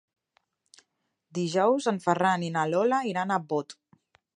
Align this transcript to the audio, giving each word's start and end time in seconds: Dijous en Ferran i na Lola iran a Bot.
Dijous 1.39 1.91
en 1.95 2.03
Ferran 2.09 2.49
i 2.49 2.53
na 2.59 2.67
Lola 2.75 3.05
iran 3.15 3.37
a 3.39 3.43
Bot. 3.53 3.83